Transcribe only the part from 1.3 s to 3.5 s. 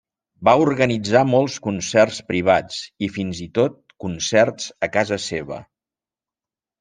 molts concerts privats, i fins i